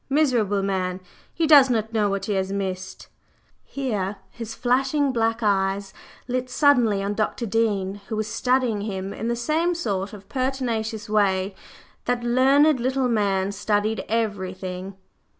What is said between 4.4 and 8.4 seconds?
flashing black eyes lit suddenly on Dr. Dean, who was